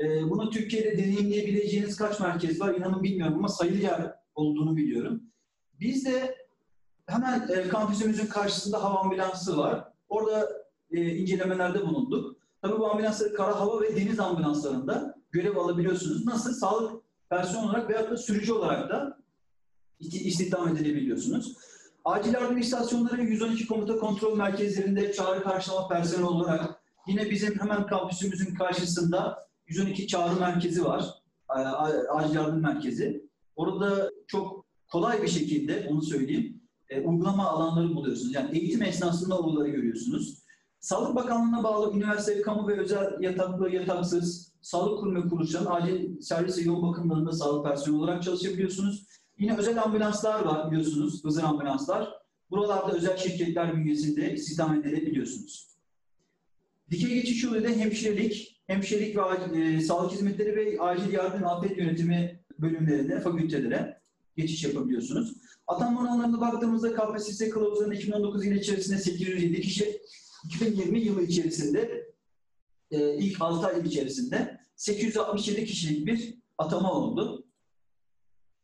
[0.00, 5.22] E, bunu Türkiye'de deneyimleyebileceğiniz kaç merkez var inanın bilmiyorum ama sayılı yer olduğunu biliyorum.
[5.80, 6.36] Biz de
[7.12, 9.84] hemen e, kampüsümüzün karşısında hava ambulansı var.
[10.08, 10.48] Orada
[10.90, 12.36] e, incelemelerde bulunduk.
[12.62, 16.26] Tabii bu ambulansları kara hava ve deniz ambulanslarında görev alabiliyorsunuz.
[16.26, 16.54] Nasıl?
[16.54, 19.18] Sağlık personel olarak veyahut da sürücü olarak da
[20.00, 21.56] istihdam edilebiliyorsunuz.
[22.04, 28.54] Acil yardım istasyonları 112 komuta kontrol merkezlerinde çağrı karşılama personel olarak Yine bizim hemen kampüsümüzün
[28.54, 31.04] karşısında 112 çağrı merkezi var.
[32.10, 33.28] Acil yardım merkezi.
[33.56, 36.61] Orada çok kolay bir şekilde onu söyleyeyim.
[36.92, 38.34] E, uygulama alanları buluyorsunuz.
[38.34, 40.42] Yani eğitim esnasında oraları görüyorsunuz.
[40.80, 46.58] Sağlık Bakanlığı'na bağlı üniversite, kamu ve özel yataklı, yataksız, sağlık kurum ve kuruluşların acil servis
[46.58, 49.06] ve yoğun bakımlarında sağlık personeli olarak çalışabiliyorsunuz.
[49.38, 52.08] Yine özel ambulanslar var biliyorsunuz, hızır ambulanslar.
[52.50, 55.68] Buralarda özel şirketler bünyesinde istihdam edilebiliyorsunuz.
[56.90, 63.20] Dikey geçiş yoluyla hemşirelik, hemşirelik ve e, sağlık hizmetleri ve acil yardım afet yönetimi bölümlerinde,
[63.20, 64.01] fakültelere
[64.36, 65.32] geçiş yapabiliyorsunuz.
[65.66, 70.00] Atanma oranlarına baktığımızda KPSS kılavuzlarının 2019 yılı içerisinde 807 kişi,
[70.44, 72.12] 2020 yılı içerisinde
[72.90, 77.44] e, ilk 6 ay içerisinde 867 kişilik bir atama oldu.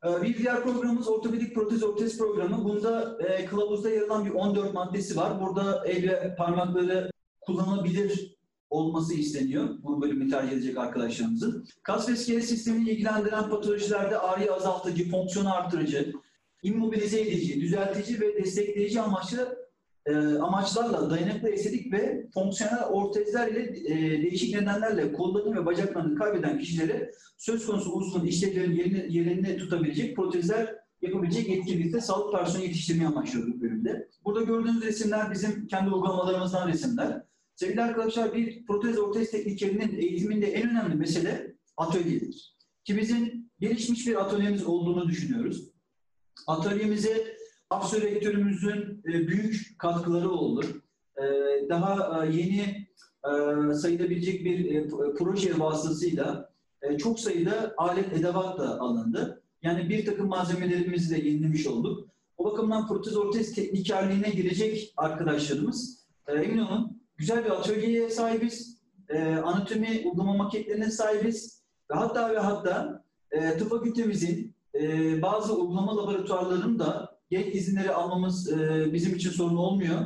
[0.04, 2.64] E, bir diğer programımız ortopedik protez ortez programı.
[2.64, 5.40] Bunda e, kılavuzda yer alan bir 14 maddesi var.
[5.40, 8.37] Burada el ve parmakları kullanılabilir
[8.70, 11.66] olması isteniyor bu bölümü tercih edecek arkadaşlarımızın.
[11.82, 16.12] Kas ve iskelet sistemini ilgilendiren patolojilerde ağrı azaltıcı, fonksiyonu artırıcı,
[16.62, 19.68] immobilize edici, düzeltici ve destekleyici amaçlı
[20.06, 26.58] e, amaçlarla dayanıklı estetik ve fonksiyonel ortezler ile e, değişik nedenlerle kollarını ve bacaklarını kaybeden
[26.58, 33.60] kişilere söz konusu uzun işlevlerin yerini, yerinde tutabilecek protezler yapabilecek yetkinlikte sağlık personeli yetiştirmeyi amaçlıyorduk
[33.60, 34.08] bölümde.
[34.24, 37.22] Burada gördüğünüz resimler bizim kendi uygulamalarımızdan resimler.
[37.58, 42.56] Sevgili arkadaşlar bir protez ortez teknikerinin eğitiminde en önemli mesele atölyedir.
[42.84, 45.70] Ki bizim gelişmiş bir atölyemiz olduğunu düşünüyoruz.
[46.46, 47.36] Atölyemize
[47.70, 50.66] Afsö rektörümüzün e, büyük katkıları oldu.
[51.16, 51.24] E,
[51.68, 52.88] daha e, yeni
[53.74, 56.50] sayılabilecek bir proje vasıtasıyla
[56.98, 59.42] çok sayıda alet edevat da alındı.
[59.62, 62.08] Yani bir takım malzemelerimizi de yenilemiş olduk.
[62.36, 68.78] O bakımdan protez ortez teknikerliğine girecek arkadaşlarımız emin olun güzel bir atölyeye sahibiz.
[69.44, 71.62] Anatomi uygulama maketlerine sahibiz.
[71.90, 73.04] Ve hatta ve hatta
[73.58, 74.54] tıp fakültemizin
[75.22, 80.00] bazı uygulama laboratuvarlarının da Genç izinleri almamız e, bizim için sorun olmuyor.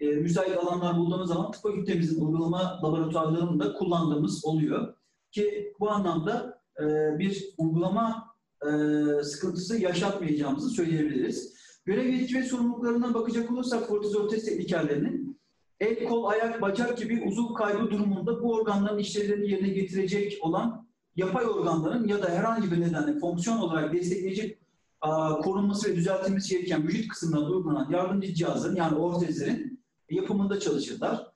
[0.00, 4.94] E, müsait alanlar bulduğumuz zaman tıp fakültemizin uygulama laboratuvarlarını da kullandığımız oluyor.
[5.32, 6.84] Ki bu anlamda e,
[7.18, 8.68] bir uygulama e,
[9.22, 11.54] sıkıntısı yaşatmayacağımızı söyleyebiliriz.
[11.84, 15.17] Görev yetki ve sorumluluklarına bakacak olursak kortizol test teknikerlerinin
[15.80, 21.46] el, kol, ayak, bacak gibi uzuv kaybı durumunda bu organların işlevlerini yerine getirecek olan yapay
[21.46, 24.58] organların ya da herhangi bir nedenle fonksiyon olarak destekleyecek
[25.42, 31.26] korunması ve düzeltilmesi gereken vücut kısımlarına uygulanan yardımcı cihazların yani ortezlerin yapımında çalışırlar.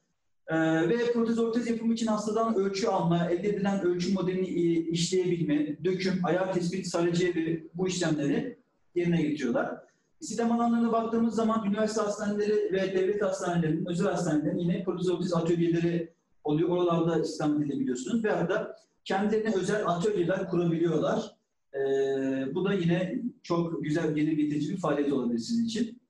[0.49, 4.49] Ee, ve protez ortez yapımı için hastadan ölçü alma, elde edilen ölçü modelini
[4.89, 8.59] işleyebilme, döküm, ayar tespit, sarıcı ve bu işlemleri
[8.95, 9.92] yerine getiriyorlar.
[10.23, 16.13] İstihdam alanlarına baktığımız zaman üniversite hastaneleri ve devlet hastanelerinin, özel hastanelerin yine protez ortez atölyeleri
[16.45, 16.69] oluyor.
[16.69, 18.25] Oralarda istihdam edilebiliyorsunuz.
[18.25, 21.37] Ve arada kendilerine özel atölyeler kurabiliyorlar.
[21.75, 26.03] Ee, bu da yine çok güzel gelir getirici bir faaliyet olabilir sizin için.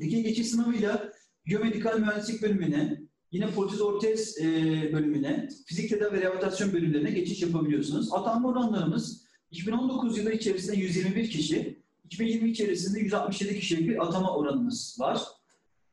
[0.00, 1.12] Dikey geçiş sınavıyla
[1.46, 3.00] biyomedikal mühendislik bölümüne,
[3.32, 4.44] yine protez ortez e,
[4.92, 8.12] bölümüne, fizik tedavi ve rehabilitasyon bölümlerine geçiş yapabiliyorsunuz.
[8.12, 11.71] Atanma oranlarımız 2019 yılı içerisinde 121 kişi,
[12.12, 15.20] 2020 içerisinde 167 kişilik bir atama oranımız var.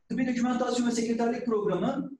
[0.09, 2.11] Tıbbi dokümentasyon ve sekreterlik programı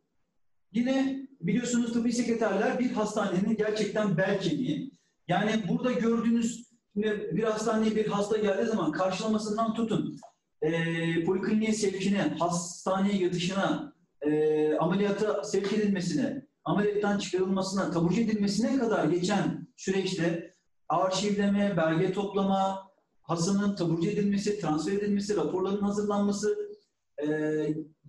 [0.72, 4.92] yine biliyorsunuz tıbbi sekreterler bir hastanenin gerçekten bel kemiği.
[5.28, 10.18] Yani burada gördüğünüz Şimdi bir hastaneye bir hasta geldiği zaman karşılamasından tutun,
[10.62, 10.72] e,
[11.26, 20.56] polikliniğe sevkine, hastaneye yatışına, e, ameliyata sevk edilmesine, ameliyattan çıkarılmasına, taburcu edilmesine kadar geçen süreçte
[20.90, 22.89] arşivleme, belge toplama,
[23.30, 26.58] hastanın taburcu edilmesi, transfer edilmesi, raporların hazırlanması,
[27.18, 27.28] e,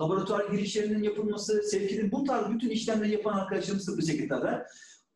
[0.00, 4.66] laboratuvar girişlerinin yapılması, sevk edilmesi, bu tarz bütün işlemleri yapan arkadaşlarımız tıbbi sekreterler.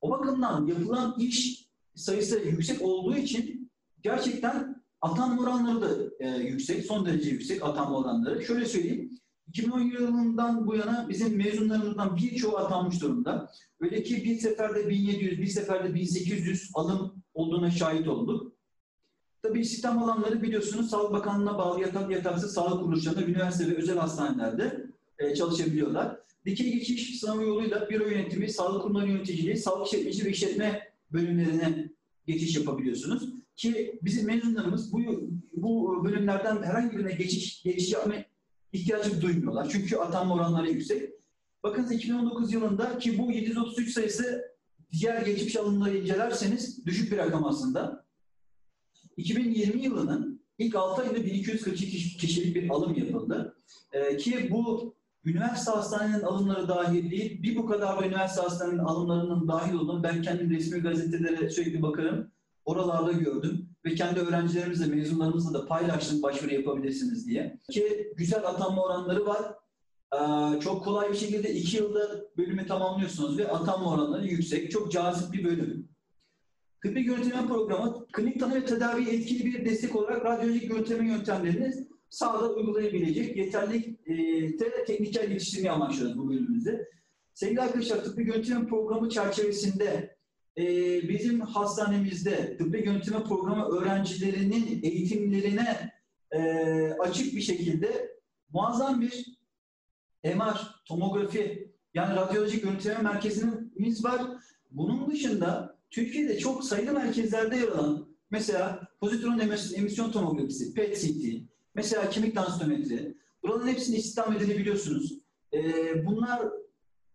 [0.01, 3.71] O bakımdan yapılan iş sayısı yüksek olduğu için
[4.03, 8.45] gerçekten atanma oranları da e, yüksek, son derece yüksek atanma oranları.
[8.45, 9.11] Şöyle söyleyeyim,
[9.49, 13.51] 2010 yılından bu yana bizim mezunlarımızdan birçoğu atanmış durumda.
[13.81, 18.54] Öyle ki bir seferde 1700, bir seferde 1800 alım olduğuna şahit olduk.
[19.45, 24.87] Tabii istihdam alanları biliyorsunuz Sağlık Bakanlığı'na bağlı yatak yataksız sağlık kuruluşlarında, üniversite ve özel hastanelerde
[25.19, 26.17] e, çalışabiliyorlar.
[26.47, 31.91] Dikey geçiş sınavı yoluyla büro yönetimi, sağlık kurumları yöneticiliği, sağlık işletmeci ve işletme bölümlerine
[32.27, 33.29] geçiş yapabiliyorsunuz.
[33.57, 34.99] Ki bizim mezunlarımız bu,
[35.57, 38.15] bu bölümlerden herhangi birine geçiş, geçiş yapma
[38.73, 39.69] ihtiyacı duymuyorlar.
[39.69, 41.11] Çünkü atanma oranları yüksek.
[41.63, 44.45] Bakın 2019 yılında ki bu 733 sayısı
[44.93, 48.05] diğer geçmiş alımları incelerseniz düşük bir rakam aslında.
[49.17, 53.57] 2020 yılının ilk 6 ayında 1242 kişilik bir alım yapıldı.
[53.93, 59.49] Ee, ki bu üniversite hastanenin alımları dahil değil, bir bu kadar da üniversite hastanenin alımlarının
[59.49, 62.31] dahil olduğunu ben kendim resmi gazetelere sürekli bakarım.
[62.65, 67.61] Oralarda gördüm ve kendi öğrencilerimizle, mezunlarımızla da paylaştım başvuru yapabilirsiniz diye.
[67.71, 69.55] Ki güzel atanma oranları var.
[70.15, 74.71] Ee, çok kolay bir şekilde iki yılda bölümü tamamlıyorsunuz ve atanma oranları yüksek.
[74.71, 75.94] Çok cazip bir bölüm.
[76.85, 81.75] Tıbbi görüntüleme programı klinik tanı ve tedavi etkili bir destek olarak radyolojik görüntüleme yöntemlerini
[82.11, 86.89] sahada uygulayabilecek yeterlilikte tekniker geliştirmeyi amaçlıyoruz bu bölümümüzde.
[87.35, 90.17] Sevgili arkadaşlar tıbbi görüntüleme programı çerçevesinde
[90.59, 90.65] e,
[91.09, 95.93] bizim hastanemizde tıbbi görüntüleme programı öğrencilerinin eğitimlerine
[96.33, 96.41] e,
[96.93, 98.19] açık bir şekilde
[98.53, 99.39] muazzam bir
[100.25, 104.23] MR, tomografi yani radyolojik görüntüleme merkezimiz var.
[104.71, 109.39] Bunun dışında Türkiye'de çok sayılı merkezlerde yer alan mesela pozitron
[109.77, 113.15] emisyon tomografisi, PET-CT, mesela kemik dansitometri.
[113.43, 115.19] Buraların hepsini istihdam edilebiliyorsunuz.
[115.53, 116.43] Ee, bunlar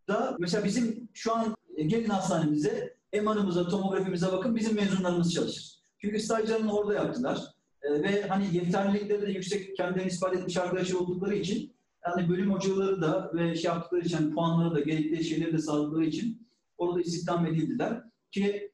[0.08, 5.80] da mesela bizim şu an e, gelin hastanemize, MR'ımıza, tomografimize bakın bizim mezunlarımız çalışır.
[5.98, 7.40] Çünkü stajlarını orada yaptılar.
[7.82, 11.74] Ee, ve hani yeterlilikleri de yüksek kendilerini ispat etmiş arkadaşlar oldukları için
[12.08, 16.48] yani bölüm hocaları da ve şey yaptıkları için puanları da gerekli şeyleri de sağladıkları için
[16.78, 18.04] orada istihdam edildiler.
[18.32, 18.69] Ki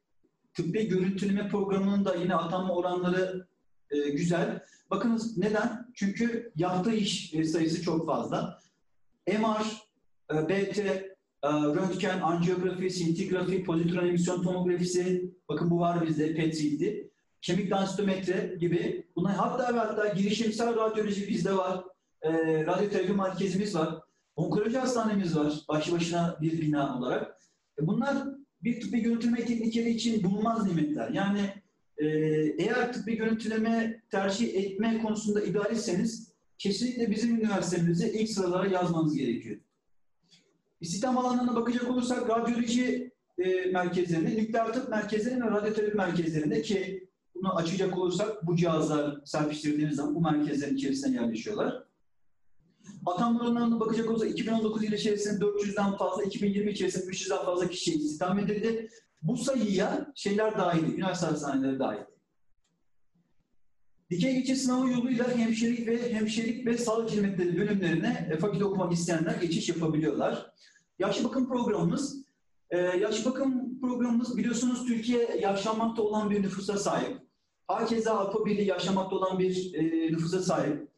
[0.56, 3.48] tıbbi görüntüleme programının da yine atanma oranları
[3.92, 4.64] e, güzel.
[4.90, 5.88] Bakınız neden?
[5.94, 8.60] Çünkü yaptığı iş e, sayısı çok fazla.
[9.28, 9.86] MR,
[10.32, 11.04] e, BT, e,
[11.44, 17.10] röntgen, anjiyografi, sintigrafi, pozitron emisyon tomografisi, bakın bu var bizde, PET-CT,
[17.42, 19.08] kemik densitometre gibi.
[19.16, 21.84] Bunlar hatta ve hatta girişimsel radyoloji bizde var.
[22.22, 22.32] E,
[22.66, 24.00] radyoterapi merkezimiz var.
[24.36, 27.42] Onkoloji hastanemiz var, başlı başına bir bina olarak.
[27.80, 28.18] E, bunlar
[28.66, 31.10] bir tıbbi görüntüleme teknikleri için bulunmaz nimetler.
[31.10, 31.42] Yani
[31.98, 32.08] e,
[32.58, 39.58] eğer tıbbi görüntüleme tercih etme konusunda idealistseniz kesinlikle bizim üniversitemizi ilk sıralara yazmanız gerekiyor.
[40.82, 47.56] İstihdam alanlarına bakacak olursak radyoloji e, merkezlerinde, nükleer tıp merkezlerinde ve radyoterapi merkezlerinde ki bunu
[47.56, 51.84] açacak olursak bu cihazlar serpiştirdiğimiz zaman bu merkezlerin içerisine yerleşiyorlar.
[53.06, 58.40] Atanma oranlarına bakacak olursak 2019 yılı içerisinde 400'den fazla, 2020 içerisinde 300'den fazla kişi istihdam
[58.40, 58.90] edildi.
[59.22, 62.02] Bu sayıya şeyler dahil, üniversite hastaneleri dahil.
[64.12, 69.36] Dikey geçiş sınavı yoluyla hemşirelik ve hemşirelik ve sağlık hizmetleri bölümlerine e, fakülte okumak isteyenler
[69.42, 70.52] geçiş yapabiliyorlar.
[71.00, 72.26] Yaşlı bakım programımız,
[72.70, 77.18] e, yaşlı bakım programımız biliyorsunuz Türkiye yaşlanmakta olan bir nüfusa sahip.
[77.68, 80.95] Hakeza Avrupa Birliği yaşamakta olan bir e, nüfusa sahip.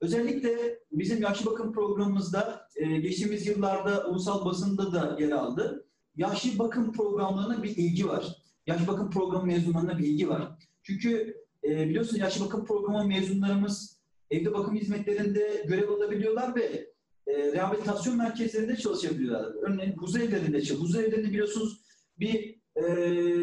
[0.00, 5.86] Özellikle bizim yaşlı bakım programımızda e, geçtiğimiz yıllarda ulusal basında da yer aldı.
[6.16, 8.36] Yaşlı bakım programlarına bir ilgi var.
[8.66, 10.48] Yaşlı bakım programı mezunlarına bir ilgi var.
[10.82, 16.90] Çünkü e, biliyorsunuz yaşlı bakım programı mezunlarımız evde bakım hizmetlerinde görev alabiliyorlar ve
[17.26, 19.54] e, rehabilitasyon merkezlerinde çalışabiliyorlar.
[19.62, 20.80] Örneğin huzur evlerinde çalışıyor.
[20.80, 21.80] Huzur evlerinde biliyorsunuz
[22.18, 22.60] bir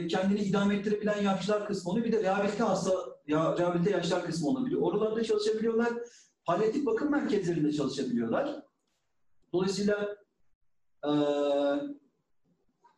[0.08, 2.06] kendini idame ettirebilen yaşlılar kısmı oluyor.
[2.06, 2.92] Bir de rehabilite hasta,
[3.28, 4.82] ya, rehabilite yaşlar kısmı olabiliyor.
[4.82, 5.94] Oralarda çalışabiliyorlar
[6.48, 8.64] palyatif bakım merkezlerinde çalışabiliyorlar.
[9.54, 10.18] Dolayısıyla
[11.04, 11.12] e,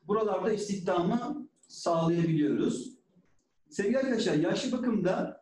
[0.08, 3.00] buralarda istihdamı sağlayabiliyoruz.
[3.70, 5.42] Sevgili arkadaşlar, yaşlı bakımda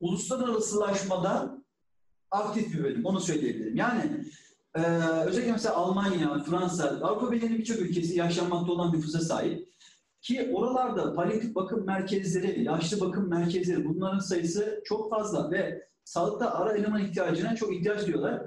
[0.00, 1.62] uluslararasılaşmada
[2.30, 3.76] aktif bir bölüm, onu söyleyebilirim.
[3.76, 4.24] Yani
[4.74, 4.80] e,
[5.26, 9.72] özellikle mesela Almanya, Fransa, Avrupa Birliği'nin birçok ülkesi yaşlanmakta olan nüfusa sahip.
[10.20, 16.72] Ki oralarda palyatif bakım merkezleri, yaşlı bakım merkezleri bunların sayısı çok fazla ve sağlıkta ara
[16.72, 18.42] eleman ihtiyacına çok ihtiyaç duyuyorlar.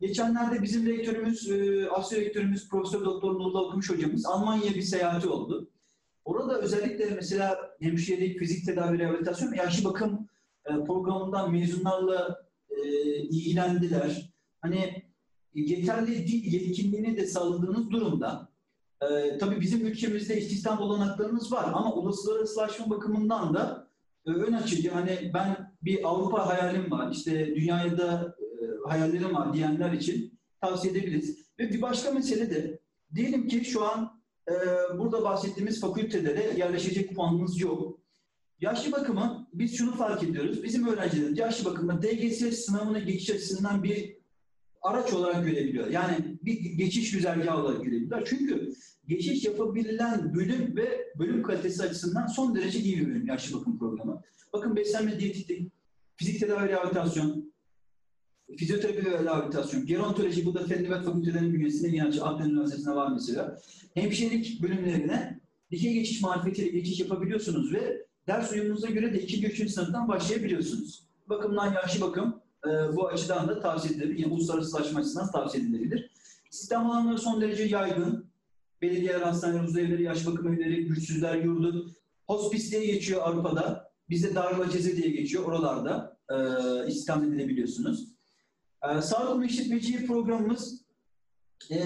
[0.00, 5.70] Geçenlerde bizim rektörümüz, e, Asya rektörümüz Profesör Doktor Nurullah Okumuş hocamız Almanya'ya bir seyahati oldu.
[6.24, 10.28] Orada özellikle mesela hemşirelik, fizik tedavi, rehabilitasyon yaşlı bakım
[10.66, 12.82] e, programından mezunlarla e,
[13.16, 14.32] ilgilendiler.
[14.60, 15.08] Hani
[15.54, 18.48] yeterli dil yetkinliğini de sağladığınız durumda
[19.00, 23.88] e, tabii bizim ülkemizde istihdam olanaklarımız var ama uluslararasılaşma bakımından da
[24.26, 24.90] e, ön açıcı.
[24.90, 30.92] Hani ben bir Avrupa hayalim var, işte dünyaya da e, hayallerim var diyenler için tavsiye
[30.92, 31.38] edebiliriz.
[31.58, 32.80] Ve bir başka mesele de
[33.14, 34.52] diyelim ki şu an e,
[34.98, 37.98] burada bahsettiğimiz fakültelere yerleşecek puanımız yok.
[38.60, 40.62] Yaşlı bakımı biz şunu fark ediyoruz.
[40.62, 44.18] Bizim öğrencilerimiz yaşlı bakımı DGS sınavına geçiş açısından bir
[44.82, 45.86] araç olarak görebiliyor.
[45.86, 48.24] Yani bir geçiş güzergahı olarak görebiliyorlar.
[48.26, 48.72] Çünkü
[49.08, 54.22] geçiş yapabilen bölüm ve bölüm kalitesi açısından son derece iyi bir bölüm yaşlı bakım programı.
[54.52, 55.72] Bakın beslenme diyetetik,
[56.16, 57.52] fizik tedavi rehabilitasyon,
[58.56, 63.58] fizyoterapi ve rehabilitasyon, gerontoloji, bu da Fen Nüvet Fakültelerinin bünyesinde yine Akdeniz Üniversitesi'ne var mesela.
[63.94, 69.46] Hemşirelik bölümlerine dikey geçiş marifetiyle geçiş yapabiliyorsunuz ve ders uyumunuza göre de 2.
[69.46, 69.70] 3.
[69.70, 71.02] sınıftan başlayabiliyorsunuz.
[71.28, 74.18] Bakımdan yaşlı bakım e, bu açıdan da tavsiye edilebilir.
[74.18, 76.10] Yani uluslararasılaşma açısından tavsiye edilebilir.
[76.50, 78.28] İstihdam alanları son derece yaygın.
[78.82, 81.94] Belediyeler, hastaneler, huzurevleri, yaş bakım evleri, güçsüzler yurdu,
[82.26, 83.90] hospice diye geçiyor Avrupa'da.
[84.10, 84.34] Bizde
[84.72, 85.44] Ceze diye geçiyor.
[85.44, 86.36] Oralarda e,
[86.88, 88.08] istihdam edilebiliyorsunuz.
[88.82, 90.84] E, Sağlık Kurumu İşletmeci programımız
[91.70, 91.78] e,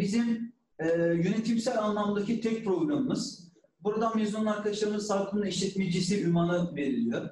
[0.00, 3.50] bizim e, yönetimsel anlamdaki tek programımız.
[3.80, 7.30] Buradan mezun arkadaşlarımız Sağlık Kurumu İşletmecisi ünvanı veriliyor.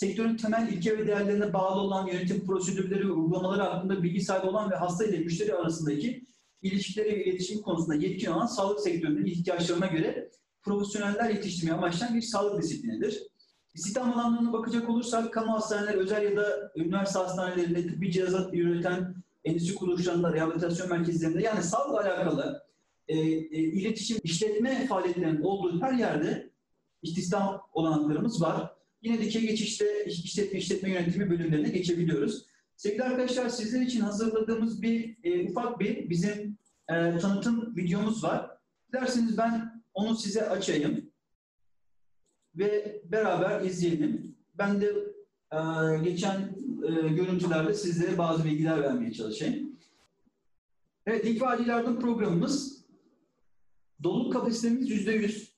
[0.00, 4.70] Sektörün temel ilke ve değerlerine bağlı olan yönetim prosedürleri ve uygulamaları hakkında bilgi sahibi olan
[4.70, 6.26] ve hasta ile müşteri arasındaki
[6.62, 10.30] ilişkileri ve iletişim konusunda yetkin olan sağlık sektörünün ihtiyaçlarına göre
[10.62, 13.22] profesyoneller yetiştirmeye amaçlayan bir sağlık disiplinidir.
[13.74, 19.74] İstihdam alanlarına bakacak olursak kamu hastaneleri, özel ya da üniversite hastanelerinde tıbbi cihazat üreten endüstri
[19.74, 22.62] kuruluşlarında, rehabilitasyon merkezlerinde yani sağlıkla alakalı
[23.08, 26.50] e, e, iletişim, işletme faaliyetlerinin olduğu her yerde
[27.02, 28.79] istihdam olanaklarımız var.
[29.02, 32.46] Yine dikey geçişte işletme işletme yönetimi bölümlerine geçebiliyoruz.
[32.76, 36.58] Sevgili arkadaşlar sizler için hazırladığımız bir e, ufak bir bizim
[36.88, 38.50] e, tanıtım videomuz var.
[38.92, 41.10] Dilerseniz ben onu size açayım
[42.54, 44.36] ve beraber izleyelim.
[44.54, 44.86] Ben de
[45.52, 45.58] e,
[46.02, 46.40] geçen
[46.88, 49.78] e, görüntülerde sizlere bazı bilgiler vermeye çalışayım.
[51.06, 52.84] Evet, ilk yardım programımız
[54.02, 55.54] doluluk kapasitemiz yüzde yüz.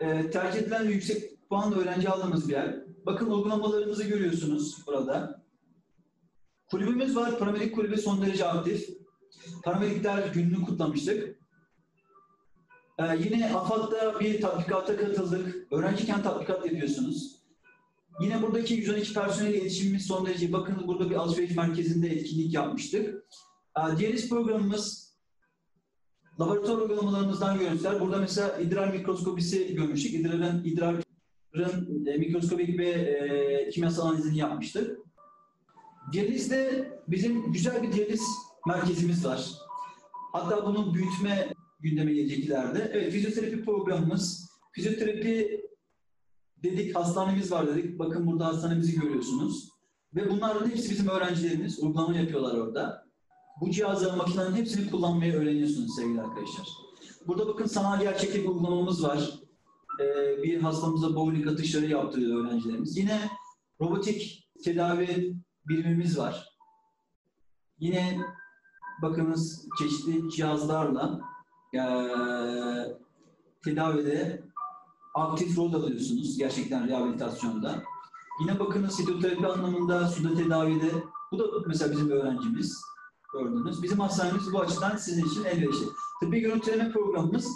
[0.00, 2.84] E, tercih edilen yüksek puanla öğrenci aldığımız bir yer.
[3.06, 5.44] Bakın uygulamalarımızı görüyorsunuz burada.
[6.70, 7.38] Kulübümüz var.
[7.38, 8.88] Paramedik kulübü son derece aktif.
[9.64, 11.38] Paramedikler gününü kutlamıştık.
[12.98, 15.72] Ee, yine AFAD'da bir tatbikata katıldık.
[15.72, 17.44] Öğrenciyken tatbikat yapıyorsunuz.
[18.20, 20.52] Yine buradaki 112 personel iletişimimiz son derece.
[20.52, 23.24] Bakın burada bir alışveriş merkezinde etkinlik yapmıştık.
[23.78, 25.14] Ee, diğer programımız
[26.40, 28.00] laboratuvar uygulamalarımızdan görüntüler.
[28.00, 30.14] Burada mesela idrar mikroskopisi görmüştük.
[30.14, 31.03] İdrarın, e,
[32.18, 34.98] mikroskobik ve e, kimyasal analizini yapmıştık.
[36.12, 38.22] Diyalizde bizim güzel bir diyaliz
[38.66, 39.52] merkezimiz var.
[40.32, 41.48] Hatta bunun büyütme
[41.80, 42.90] gündeme gelecek ileride.
[42.94, 44.50] Evet, fizyoterapi programımız.
[44.72, 45.60] Fizyoterapi
[46.62, 47.98] dedik, hastanemiz var dedik.
[47.98, 49.68] Bakın burada hastanemizi görüyorsunuz.
[50.14, 51.80] Ve bunların hepsi bizim öğrencilerimiz.
[51.80, 53.04] Uygulama yapıyorlar orada.
[53.60, 56.68] Bu cihazların, makinelerin hepsini kullanmayı öğreniyorsunuz sevgili arkadaşlar.
[57.26, 59.43] Burada bakın sanal gerçeklik uygulamamız var.
[60.00, 62.96] Ee, bir hastamıza bowling atışları yaptırıyor öğrencilerimiz.
[62.96, 63.30] Yine
[63.80, 65.36] robotik tedavi
[65.68, 66.48] birimimiz var.
[67.78, 68.20] Yine
[69.02, 71.20] bakınız çeşitli cihazlarla
[71.74, 71.80] e,
[73.64, 74.42] tedavide
[75.14, 77.82] aktif rol alıyorsunuz gerçekten rehabilitasyonda.
[78.40, 80.90] Yine bakınız hidroterapi anlamında suda tedavide
[81.32, 82.82] bu da mesela bizim öğrencimiz
[83.32, 83.82] gördünüz.
[83.82, 85.86] Bizim hastanemiz bu açıdan sizin için elverişli.
[86.20, 87.48] Tıbbi görüntüleme programımız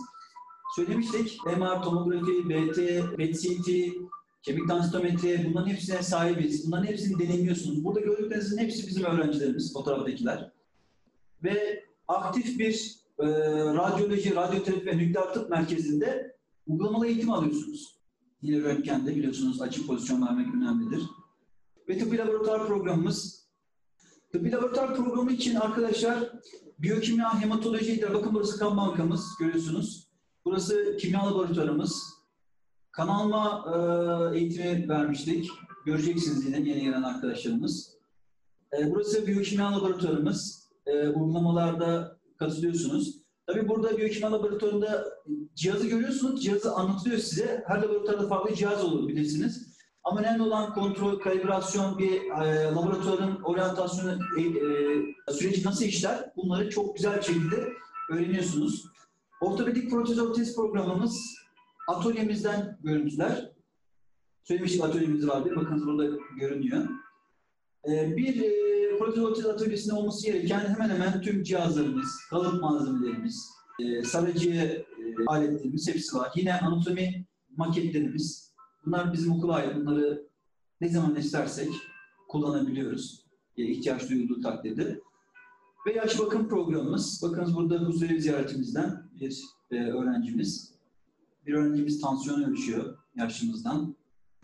[0.78, 1.38] söylemiştik.
[1.46, 2.78] MR, tomografi, BT,
[3.16, 3.94] PET-CT,
[4.42, 6.66] kemik densitometri bunların hepsine sahibiz.
[6.66, 7.84] Bunların hepsini deneyimliyorsunuz.
[7.84, 10.52] Burada gördüklerinizin hepsi bizim öğrencilerimiz, fotoğraftakiler.
[11.44, 13.26] Ve aktif bir e,
[13.74, 16.36] radyoloji, radyoterapi ve nükleer tıp merkezinde
[16.66, 17.98] uygulamalı eğitim alıyorsunuz.
[18.42, 21.02] Yine röntgende biliyorsunuz açık pozisyon vermek önemlidir.
[21.88, 23.48] Ve tıbbi laboratuvar programımız.
[24.32, 26.32] Tıbbi laboratuvar programı için arkadaşlar
[26.78, 30.07] biyokimya, hematoloji, bakın burası kan bankamız görüyorsunuz.
[30.48, 32.02] Burası kimya laboratuvarımız.
[32.90, 33.64] Kan alma
[34.32, 35.50] e, eğitimi vermiştik.
[35.86, 37.94] Göreceksiniz yine yeni gelen arkadaşlarımız.
[38.78, 40.68] E, burası biyokimya laboratuvarımız.
[40.86, 43.22] E, uygulamalarda katılıyorsunuz.
[43.46, 45.04] Tabii burada biyokimya laboratuvarında
[45.54, 47.64] cihazı görüyorsunuz, cihazı anlatılıyor size.
[47.66, 49.76] Her laboratuvarda farklı cihaz olur bilirsiniz.
[50.04, 56.70] Ama önemli olan kontrol, kalibrasyon, bir e, laboratuvarın oryantasyonu, e, e, süreci nasıl işler bunları
[56.70, 57.72] çok güzel bir şekilde
[58.10, 58.97] öğreniyorsunuz.
[59.40, 61.36] Ortopedik protez ortez programımız
[61.88, 63.52] atölyemizden görüntüler.
[64.44, 65.52] Söylemiştik atölyemiz vardı.
[65.56, 66.88] Bakın burada görünüyor.
[67.88, 73.48] Ee, bir e, protez ortez atölyesinde olması gereken hemen hemen tüm cihazlarımız, kalıp malzemelerimiz,
[73.80, 74.84] e, sarıcı e,
[75.26, 76.32] aletlerimiz hepsi var.
[76.36, 78.54] Yine anatomi maketlerimiz.
[78.86, 79.76] Bunlar bizim okula ait.
[79.76, 80.28] Bunları
[80.80, 81.68] ne zaman istersek
[82.28, 83.24] kullanabiliyoruz.
[83.56, 85.00] E, ihtiyaç duyulduğu takdirde.
[85.86, 87.22] Ve yaş bakım programımız.
[87.22, 90.74] Bakınız burada huzurevi ziyaretimizden bir e, öğrencimiz.
[91.46, 93.96] Bir öğrencimiz tansiyon ölçüyor yaşlımızdan.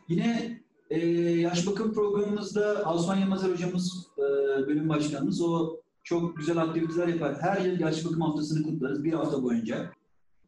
[0.08, 4.22] Yine e, yaş bakım programımızda Osman Yılmazer hocamız, e,
[4.66, 7.36] bölüm başkanımız o çok güzel aktiviteler yapar.
[7.40, 9.90] Her yıl yaş bakım haftasını kutlarız bir hafta boyunca.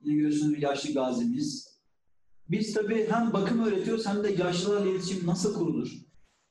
[0.03, 1.77] Yine görüyorsunuz bir yaşlı gazimiz.
[2.51, 5.93] Biz tabii hem bakım öğretiyoruz hem de yaşlılarla iletişim nasıl kurulur?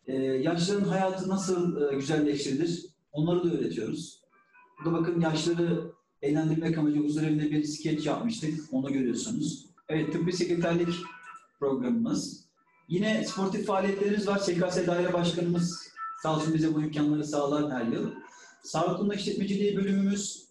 [0.07, 2.85] Ee, yaşlıların hayatı nasıl e, güzelleştirilir?
[3.11, 4.24] Onları da öğretiyoruz.
[4.77, 8.59] Burada bakın yaşları eğlendirmek amacı huzurevinde bir skeç yapmıştık.
[8.71, 9.65] Onu görüyorsunuz.
[9.89, 10.95] Evet, tıbbi sekreterlik
[11.59, 12.45] programımız.
[12.87, 14.37] Yine sportif faaliyetlerimiz var.
[14.37, 15.87] SKS Daire Başkanımız
[16.23, 18.11] sağ olsun bize bu imkanları sağlar her yıl.
[18.63, 20.45] Sağlık Kurulu İşletmeciliği bölümümüz.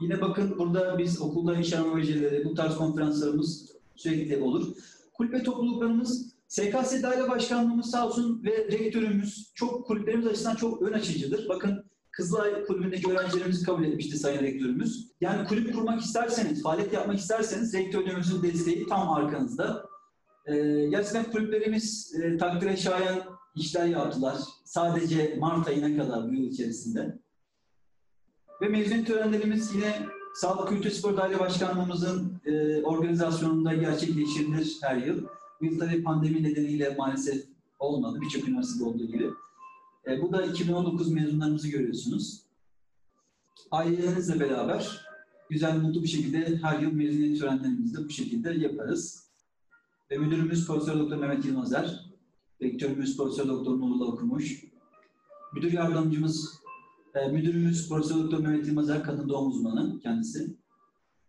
[0.00, 4.76] Yine bakın burada biz okulda inşallah becerileri, bu tarz konferanslarımız sürekli olur.
[5.12, 10.92] Kulüp ve topluluklarımız, SKS Daire Başkanlığımız sağ olsun ve rektörümüz çok kulüplerimiz açısından çok ön
[10.92, 11.48] açıcıdır.
[11.48, 11.84] Bakın
[12.18, 15.12] Kızılay Kulübü'ndeki öğrencilerimizi kabul etmişti Sayın Rektörümüz.
[15.20, 19.86] Yani kulüp kurmak isterseniz, faaliyet yapmak isterseniz rektörlüğümüzün desteği tam arkanızda.
[20.46, 23.20] Ee, gerçekten kulüplerimiz e, takdire şayan
[23.54, 24.36] işler yaptılar.
[24.64, 27.18] Sadece Mart ayına kadar bu yıl içerisinde.
[28.62, 35.26] Ve mezuniyet törenlerimiz yine Sağlık Kültür Spor Daire Başkanlığımızın e, organizasyonunda gerçekleştirilir her yıl.
[35.60, 37.44] Bu yıl tabii pandemi nedeniyle maalesef
[37.78, 38.18] olmadı.
[38.20, 39.30] Birçok üniversitede olduğu gibi.
[40.08, 42.42] E, bu da 2019 mezunlarımızı görüyorsunuz.
[43.70, 45.06] Ailelerinizle beraber
[45.50, 49.28] güzel, mutlu bir şekilde her yıl mezuniyet törenlerimizi de bu şekilde yaparız.
[50.10, 52.10] Ve müdürümüz Profesör Doktor Mehmet Yılmazer,
[52.62, 54.64] rektörümüz Profesör Doktor Nurullah Okumuş,
[55.54, 56.54] müdür yardımcımız,
[57.14, 60.56] e, müdürümüz Profesör Doktor Mehmet Yılmazer, kadın doğum uzmanı kendisi.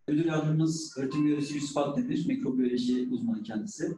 [0.07, 3.97] Müdür yardımcımız öğretim görevlisi Yusuf Akdemir, mikrobiyoloji uzmanı kendisi.